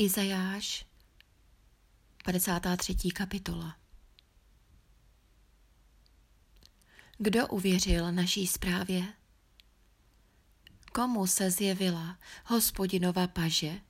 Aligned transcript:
Izajáš, 0.00 0.86
53. 2.24 2.94
kapitola. 3.14 3.76
Kdo 7.18 7.48
uvěřil 7.48 8.12
naší 8.12 8.46
zprávě? 8.46 9.12
Komu 10.92 11.26
se 11.26 11.50
zjevila 11.50 12.18
hospodinova 12.44 13.26
paže? 13.26 13.80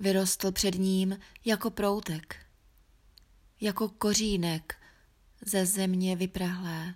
Vyrostl 0.00 0.52
před 0.52 0.74
ním 0.74 1.18
jako 1.44 1.70
proutek, 1.70 2.46
jako 3.60 3.88
kořínek 3.88 4.76
ze 5.46 5.66
země 5.66 6.16
vyprahlé. 6.16 6.94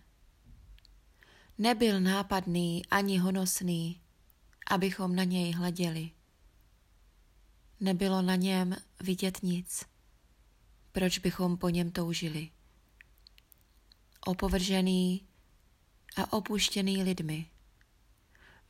Nebyl 1.58 2.00
nápadný 2.00 2.86
ani 2.86 3.18
honosný, 3.18 4.00
abychom 4.70 5.16
na 5.16 5.24
něj 5.24 5.52
hleděli. 5.52 6.10
Nebylo 7.80 8.22
na 8.22 8.36
něm 8.36 8.76
vidět 9.00 9.42
nic. 9.42 9.84
Proč 10.92 11.18
bychom 11.18 11.56
po 11.56 11.68
něm 11.68 11.90
toužili? 11.90 12.50
Opovržený 14.26 15.28
a 16.16 16.32
opuštěný 16.32 17.02
lidmi. 17.02 17.50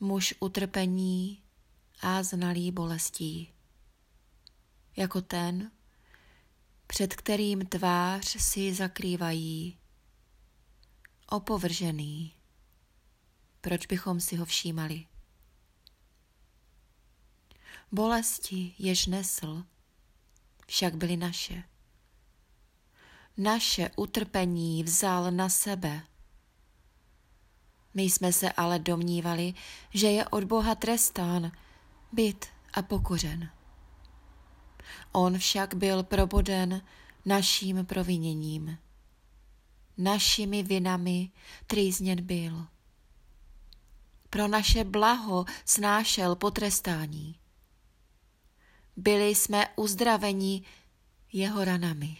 Muž 0.00 0.34
utrpení 0.40 1.42
a 2.00 2.22
znalý 2.22 2.72
bolestí. 2.72 3.52
Jako 4.96 5.22
ten, 5.22 5.70
před 6.86 7.14
kterým 7.14 7.66
tvář 7.66 8.26
si 8.42 8.74
zakrývají. 8.74 9.78
Opovržený. 11.26 12.34
Proč 13.60 13.86
bychom 13.86 14.20
si 14.20 14.36
ho 14.36 14.44
všímali? 14.44 15.06
Bolesti, 17.92 18.74
jež 18.78 19.06
nesl, 19.06 19.64
však 20.66 20.94
byly 20.94 21.16
naše. 21.16 21.62
Naše 23.36 23.90
utrpení 23.96 24.84
vzal 24.84 25.30
na 25.30 25.48
sebe. 25.48 26.02
My 27.94 28.02
jsme 28.02 28.32
se 28.32 28.52
ale 28.52 28.78
domnívali, 28.78 29.54
že 29.94 30.06
je 30.06 30.28
od 30.28 30.44
Boha 30.44 30.74
trestán, 30.74 31.52
byt 32.12 32.46
a 32.72 32.82
pokořen. 32.82 33.50
On 35.12 35.38
však 35.38 35.74
byl 35.74 36.02
proboden 36.02 36.82
naším 37.24 37.86
proviněním. 37.86 38.78
Našimi 39.98 40.62
vinami 40.62 41.30
trýzněn 41.66 42.26
byl. 42.26 42.66
Pro 44.30 44.48
naše 44.48 44.84
blaho 44.84 45.44
snášel 45.64 46.36
potrestání 46.36 47.39
byli 48.96 49.34
jsme 49.34 49.68
uzdraveni 49.76 50.62
jeho 51.32 51.64
ranami. 51.64 52.16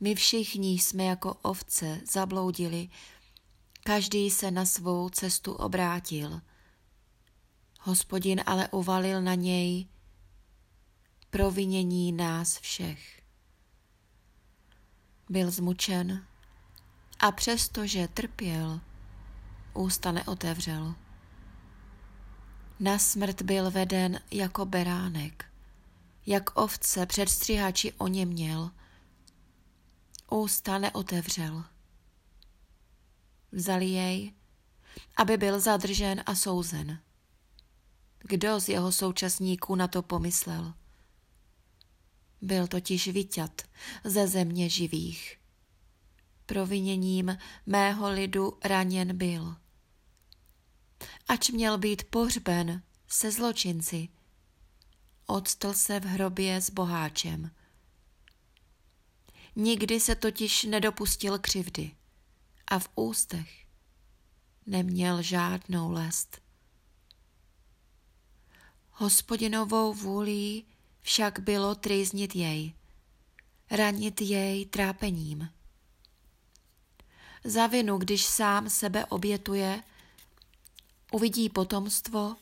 My 0.00 0.14
všichni 0.14 0.72
jsme 0.72 1.04
jako 1.04 1.34
ovce 1.34 2.00
zabloudili, 2.12 2.88
každý 3.84 4.30
se 4.30 4.50
na 4.50 4.66
svou 4.66 5.08
cestu 5.08 5.52
obrátil. 5.52 6.40
Hospodin 7.80 8.42
ale 8.46 8.68
uvalil 8.68 9.22
na 9.22 9.34
něj 9.34 9.88
provinění 11.30 12.12
nás 12.12 12.58
všech. 12.58 13.22
Byl 15.28 15.50
zmučen 15.50 16.26
a 17.18 17.32
přestože 17.32 18.08
trpěl, 18.08 18.80
ústa 19.74 20.12
neotevřel. 20.12 20.94
Na 22.80 22.98
smrt 22.98 23.42
byl 23.42 23.70
veden 23.70 24.20
jako 24.30 24.66
beránek, 24.66 25.44
jak 26.26 26.58
ovce 26.58 27.06
před 27.06 27.28
střihači 27.28 27.92
o 27.92 28.08
ně 28.08 28.26
měl. 28.26 28.70
Ústa 30.30 30.78
neotevřel. 30.78 31.64
Vzali 33.52 33.86
jej, 33.86 34.32
aby 35.16 35.36
byl 35.36 35.60
zadržen 35.60 36.22
a 36.26 36.34
souzen. 36.34 36.98
Kdo 38.18 38.60
z 38.60 38.68
jeho 38.68 38.92
současníků 38.92 39.74
na 39.74 39.88
to 39.88 40.02
pomyslel? 40.02 40.74
Byl 42.42 42.66
totiž 42.66 43.08
vyťat 43.08 43.62
ze 44.04 44.28
země 44.28 44.68
živých. 44.68 45.38
Proviněním 46.46 47.38
mého 47.66 48.10
lidu 48.10 48.58
raněn 48.64 49.16
byl 49.16 49.56
ač 51.28 51.50
měl 51.50 51.78
být 51.78 52.04
pohřben 52.04 52.82
se 53.08 53.30
zločinci. 53.30 54.08
Odstl 55.26 55.72
se 55.72 56.00
v 56.00 56.04
hrobě 56.04 56.60
s 56.60 56.70
boháčem. 56.70 57.50
Nikdy 59.56 60.00
se 60.00 60.14
totiž 60.14 60.64
nedopustil 60.64 61.38
křivdy 61.38 61.96
a 62.66 62.78
v 62.78 62.88
ústech 62.94 63.66
neměl 64.66 65.22
žádnou 65.22 65.90
lest. 65.90 66.40
Hospodinovou 68.90 69.94
vůlí 69.94 70.64
však 71.00 71.38
bylo 71.38 71.74
trýznit 71.74 72.36
jej, 72.36 72.74
ranit 73.70 74.20
jej 74.20 74.66
trápením. 74.66 75.48
Za 77.44 77.66
vinu, 77.66 77.98
když 77.98 78.24
sám 78.24 78.70
sebe 78.70 79.06
obětuje, 79.06 79.82
uvidí 81.12 81.48
potomstvo, 81.48 82.36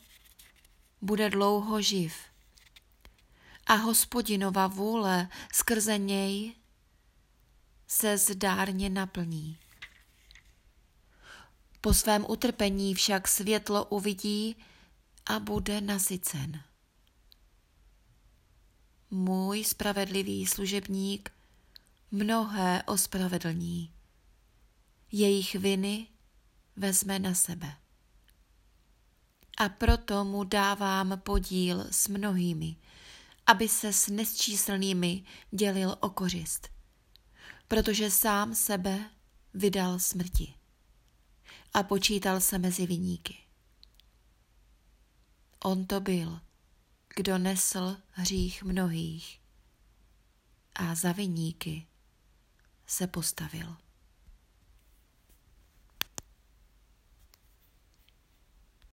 bude 1.01 1.29
dlouho 1.29 1.81
živ. 1.81 2.15
A 3.65 3.73
hospodinova 3.73 4.67
vůle 4.67 5.29
skrze 5.53 5.97
něj 5.97 6.55
se 7.87 8.17
zdárně 8.17 8.89
naplní. 8.89 9.57
Po 11.81 11.93
svém 11.93 12.25
utrpení 12.29 12.95
však 12.95 13.27
světlo 13.27 13.85
uvidí 13.85 14.55
a 15.25 15.39
bude 15.39 15.81
nasycen. 15.81 16.63
Můj 19.11 19.63
spravedlivý 19.63 20.45
služebník 20.47 21.31
mnohé 22.11 22.83
ospravedlní. 22.83 23.91
Jejich 25.11 25.55
viny 25.55 26.07
vezme 26.75 27.19
na 27.19 27.33
sebe 27.33 27.84
a 29.57 29.69
proto 29.69 30.25
mu 30.25 30.43
dávám 30.43 31.19
podíl 31.23 31.85
s 31.91 32.07
mnohými, 32.07 32.75
aby 33.45 33.69
se 33.69 33.93
s 33.93 34.07
nesčíslnými 34.07 35.23
dělil 35.51 35.97
o 35.99 36.09
kořist, 36.09 36.69
protože 37.67 38.11
sám 38.11 38.55
sebe 38.55 39.09
vydal 39.53 39.99
smrti 39.99 40.53
a 41.73 41.83
počítal 41.83 42.41
se 42.41 42.57
mezi 42.57 42.85
viníky. 42.85 43.37
On 45.63 45.85
to 45.85 45.99
byl, 45.99 46.39
kdo 47.15 47.37
nesl 47.37 47.97
hřích 48.11 48.63
mnohých 48.63 49.39
a 50.75 50.95
za 50.95 51.11
viníky 51.11 51.87
se 52.87 53.07
postavil. 53.07 53.84